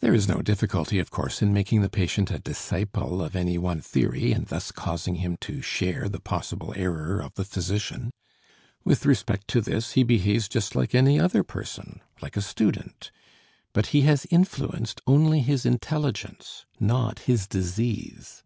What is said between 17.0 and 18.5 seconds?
his disease.